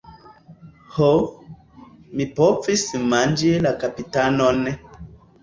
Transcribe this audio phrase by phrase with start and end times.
[0.95, 1.09] Ho,
[2.15, 4.65] mi povis manĝi la kapitanon.